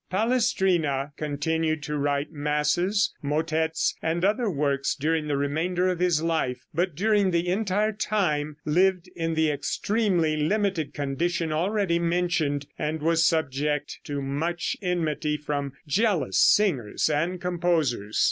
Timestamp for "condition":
10.95-11.51